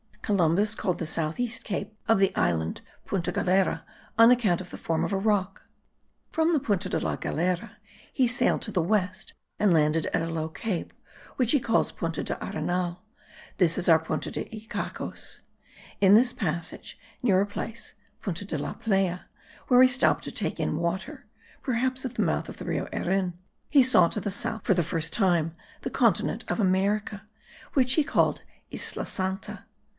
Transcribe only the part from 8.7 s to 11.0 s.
the west and landed at a low cape,